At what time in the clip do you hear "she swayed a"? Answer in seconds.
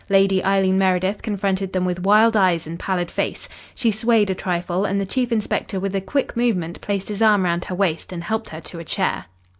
3.75-4.33